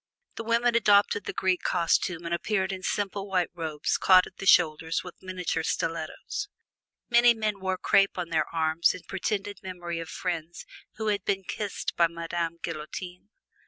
The 0.33 0.43
women 0.43 0.73
adopted 0.73 1.25
the 1.25 1.31
Greek 1.31 1.61
costume 1.61 2.25
and 2.25 2.33
appeared 2.33 2.71
in 2.71 2.81
simple 2.81 3.27
white 3.27 3.51
robes 3.53 3.99
caught 3.99 4.25
at 4.25 4.37
the 4.37 4.47
shoulders 4.47 5.03
with 5.03 5.21
miniature 5.21 5.61
stilettos. 5.61 6.47
Many 7.07 7.35
men 7.35 7.59
wore 7.59 7.77
crape 7.77 8.17
on 8.17 8.29
their 8.29 8.49
arms 8.51 8.95
in 8.95 9.03
pretended 9.07 9.59
memory 9.61 9.99
of 9.99 10.09
friends 10.09 10.65
who 10.95 11.09
had 11.09 11.23
been 11.23 11.43
kissed 11.43 11.95
by 11.95 12.07
Madame 12.07 12.57
Guillotine. 12.63 13.29